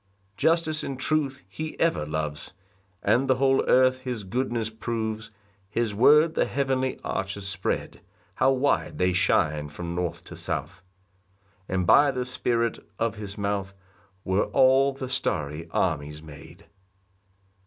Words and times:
2 0.37 0.47
Justice 0.47 0.83
and 0.83 0.99
truth 0.99 1.43
he 1.47 1.79
ever 1.79 2.07
loves, 2.07 2.55
And 3.03 3.27
the 3.27 3.35
whole 3.35 3.63
earth 3.67 3.99
his 3.99 4.23
goodness 4.23 4.71
proves, 4.71 5.29
His 5.69 5.93
word 5.93 6.33
the 6.33 6.45
heavenly 6.47 6.99
arches 7.03 7.47
spread; 7.47 8.01
How 8.33 8.51
wide 8.51 8.97
they 8.97 9.13
shine 9.13 9.69
from 9.69 9.93
north 9.93 10.23
to 10.23 10.35
south! 10.35 10.81
And 11.69 11.85
by 11.85 12.09
the 12.09 12.25
Spirit 12.25 12.79
of 12.97 13.17
his 13.17 13.37
mouth 13.37 13.75
Were 14.23 14.45
all 14.45 14.91
the 14.91 15.07
starry 15.07 15.67
armies 15.69 16.23
made. 16.23 16.65